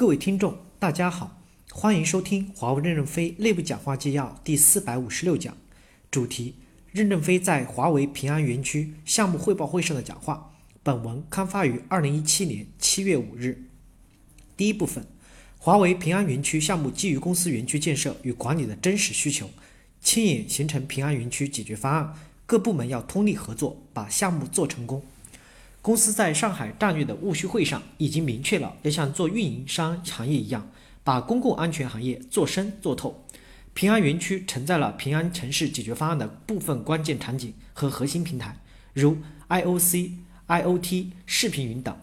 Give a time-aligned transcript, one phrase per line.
[0.00, 5.54] 各位听众，大家好，欢迎收听华为任正非内部讲话纪要第四百五十六讲，
[6.10, 6.54] 主题：
[6.90, 10.54] 任正非在华为平安园区项目汇报会上的讲话。
[10.82, 13.66] 本文刊发于二零一七年七月五日。
[14.56, 15.04] 第一部分，
[15.58, 19.50] 华为平安园区项目基于公司园区建设与管理的真实需求，
[20.00, 22.14] 牵引形成平安园区解决方案，
[22.46, 25.04] 各部门要通力合作，把项目做成功。
[25.82, 30.70] 公司在上海战略的务虚会上已经明确了，要像做运营商行业一样，
[31.02, 33.24] 把公共安全行业做深做透。
[33.72, 38.58] 平安园区承载了平安城市解决方案的部分关键场景和核心平台，
[38.92, 39.16] 如
[39.48, 40.10] IOC、
[40.48, 41.96] IOT、视频云等。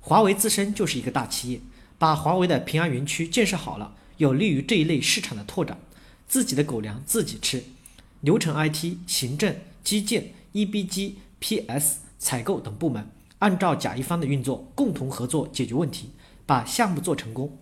[0.00, 1.60] 华为自身就是一个大企业，
[1.98, 5.78] 把华为的平安园区建设好了，有利于这一类市场的拓展。
[6.26, 7.62] 自己的狗粮自己吃，
[8.22, 13.10] 流程 IT、行政、基建、EBG、PS、采购等部门。
[13.38, 16.10] 按照甲一方的运作，共同合作解决问题，
[16.44, 17.58] 把项目做成功，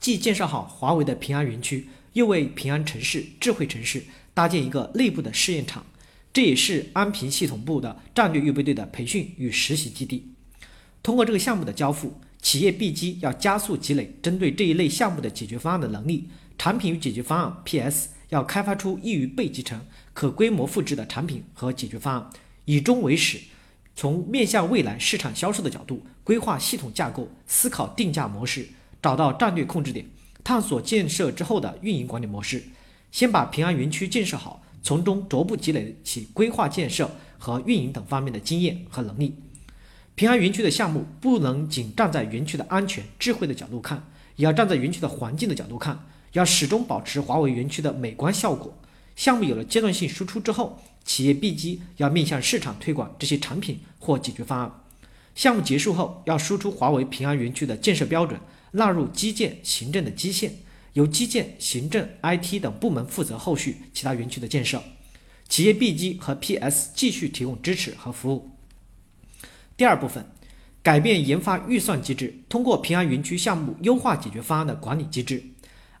[0.00, 4.04] 既建设好华为的平安园区，又为平安城市、智慧城市
[4.34, 5.86] 搭建一个内部的试验场。
[6.32, 10.32] 这也是安平系统部的战略预备队的培训与实习基地。
[11.02, 19.80] 通过这个项目的交付，企业 B 机要加速积累针对这一类项目的解决方案的能力，产品与解决方案 PS 要开发出易于被集成、
[20.12, 22.30] 可规模复制的产品和解决方案，
[22.66, 23.38] 以终为始。
[23.98, 28.68] 从面向未来市场销售的角度规划系统架构，思考定价模式，
[29.02, 30.06] 找到战略控制点，
[30.44, 32.62] 探索建设之后的运营管理模式。
[33.10, 39.34] 先把平安园区建设好，从中逐步积累起规划建设和运营等方面的经验和能力。
[40.14, 48.72] 平安园区的项目不能仅站在园区的安全、智慧的角度看，也要站在园区的环境的角度看，要始终保持华为园区的美观效果。
[49.16, 50.80] 项目有了阶段性输出之后。
[51.08, 54.70] 企业 B 机要面向市场推广这些产品或解决方案。
[55.34, 58.38] 项目结束后，要输出华为平安园区的建设标准，
[58.72, 60.52] 纳入基建、行政的基线，
[60.92, 64.82] 由基建、行政、IT 等部门负责后续其他园区的建设。
[65.48, 68.50] 企业 B 机和 PS 继续提供支持和服务。
[69.78, 70.26] 第二部分，
[70.82, 75.42] 改变研发预算机制，通过平安园区项目优化解决方案的管理机制。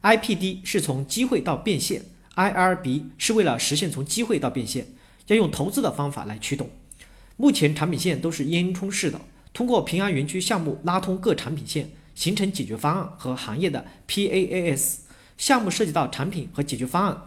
[0.02, 2.02] IPD 是从机会到变现
[2.34, 4.86] ，IRB 是为了实现从机会到变现。
[5.28, 6.68] 要用投资的方法来驱动。
[7.36, 9.20] 目前产品线都是烟囱式的，
[9.52, 14.96] 通过平安园区项目拉通各产品线，形成解决方案和行业的 PaaS。
[15.36, 17.22] 项目涉及到产品和解决方案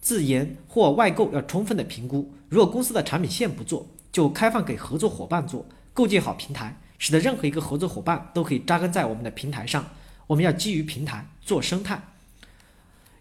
[0.00, 2.32] 自研或外购，要充分的评估。
[2.48, 9.84] 如果公司的产品线不做，就开放给合作伙伴做，构建好平台，使得任何一个合作伙伴都可以扎根在我们的平台上。
[10.28, 12.00] 我们要基于平台做生态。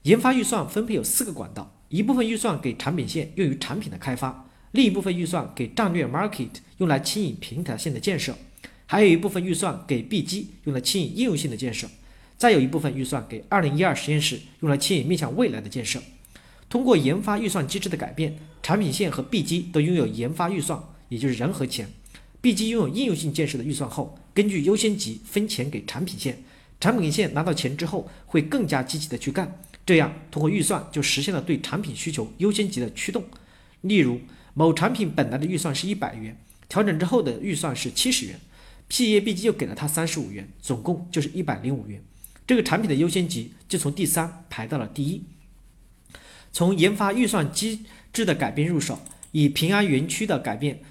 [0.04, 1.74] 研发预算分配有四个管道。
[1.90, 8.36] 一部分预算给产品线用于产品的开发，另一部分预算给战略 market 用来牵引平台线的建设，
[8.86, 11.88] 还有一部分预算给 B 机用来牵引应用性的建设，
[12.38, 16.02] 再有一部分预算给二零一二实验室用来牵引面向未来的建设。
[16.70, 20.78] 通过研发预算机制的改变，产品线和 B 机都拥有研发预算，
[21.08, 21.88] 也就是人和钱。
[22.42, 26.44] B 机拥有应用性建设的预算后，根据优先级分钱给产品线，
[26.82, 29.60] 产品线拿到钱之后会更加积极的去干。
[29.88, 33.24] 这样，通过预算就实现了对产品需求优先级的驱动。
[33.80, 34.20] 例如，
[34.54, 36.38] 某产品本来的预算是一百元，
[36.68, 38.38] 调整之后的预算是七十元
[38.90, 42.04] ，P 业 B 机就给了他三十五元，总共就是一百零五元。
[42.46, 45.24] 这个产品的优先级就从第三排到了第一。
[46.52, 49.00] 从研发预算机制的改变入手，
[49.32, 50.82] 以平安园区的改变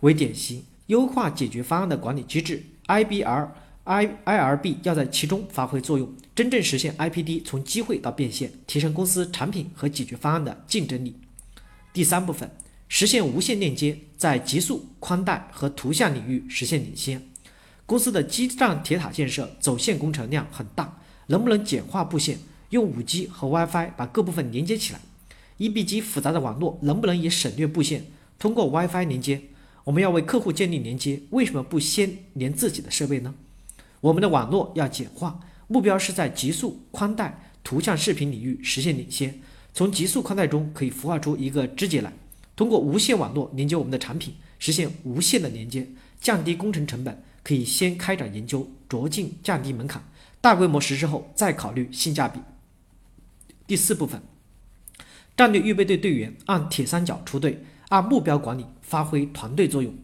[0.00, 3.48] 为典型，优化解决方案的管理机制，IBR。
[3.84, 11.16] I I R B 要在其中发挥作用，真正实现 I P D 从机会到变现，提升公司产品和解决方案的竞争力。
[11.92, 12.48] 第三部分，
[12.86, 17.20] 实现无线链接，在极速、宽带和图像领域实现领先。
[17.84, 22.38] 公司的基站铁塔建设走线工程量很大，能不能简化布线，
[22.70, 25.00] 用五 G 和 WiFi 把各部分连接起来
[25.56, 28.04] ？E B 机复杂的网络能不能也省略布线，
[28.38, 29.42] 通过 WiFi 连接？
[29.82, 33.34] 我们要为客户建立连接，为什么不先连自己的设备呢？
[34.02, 35.38] 我们的网络要简化，
[35.68, 39.40] 目标是在极速宽带、图像视频领域实现领先。
[39.72, 42.12] 从极速宽带中可以孵化出一个枝节来，
[42.56, 45.86] 通过无线网络连接我们的产品，实现无线的连接，
[46.20, 47.22] 降低工程成本。
[47.44, 50.02] 可以先开展研究，逐进降低门槛，
[50.40, 52.40] 大规模实施后再考虑性价比。
[53.68, 54.20] 第四部分，
[55.36, 59.94] 战略预备队队员按铁三角出队，按目标管理，发挥团队作用。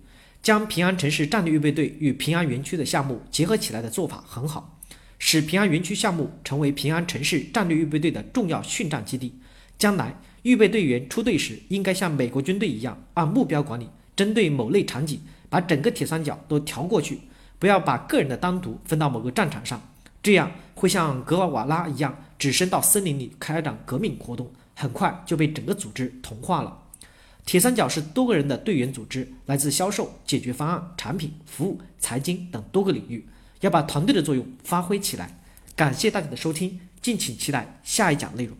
[0.42, 4.78] 将平安城市战略预备队与平安园区的项目结合起来的做法很好，
[5.18, 9.34] 使平安园区项目成为平安城市战略预备队的重要训战基地。
[9.76, 17.20] 将来预备队员出队时，应该像美国军队一样，按目标管理，针对某类场景，把整个铁三角都调过去，
[17.58, 19.80] 不要把个人的单独分到某个战场上，
[20.22, 26.84] 这样会像格瓦拉一样，只身到森林里开展革命活动，很快就被整个组织同化了。
[27.48, 33.26] 铁三角是多个人的队员组织，来自销售、解决方案、产品、服务、财经等多个领域，
[33.60, 35.40] 要把团队的作用发挥起来。
[35.74, 38.54] 感谢大家的收听，敬请期待下一讲内容。